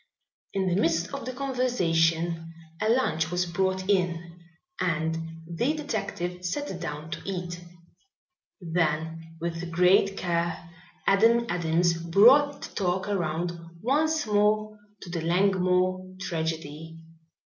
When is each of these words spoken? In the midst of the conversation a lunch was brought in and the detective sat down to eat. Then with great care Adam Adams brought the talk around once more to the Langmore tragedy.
In 0.55 0.67
the 0.67 0.81
midst 0.81 1.13
of 1.13 1.25
the 1.25 1.31
conversation 1.31 2.51
a 2.81 2.89
lunch 2.89 3.29
was 3.29 3.45
brought 3.45 3.87
in 3.87 4.39
and 4.79 5.15
the 5.45 5.73
detective 5.75 6.43
sat 6.43 6.79
down 6.81 7.11
to 7.11 7.21
eat. 7.23 7.61
Then 8.59 9.35
with 9.39 9.69
great 9.69 10.17
care 10.17 10.71
Adam 11.05 11.45
Adams 11.49 11.93
brought 11.93 12.63
the 12.63 12.73
talk 12.73 13.07
around 13.09 13.51
once 13.79 14.25
more 14.25 14.79
to 15.03 15.09
the 15.11 15.21
Langmore 15.21 16.15
tragedy. 16.19 16.97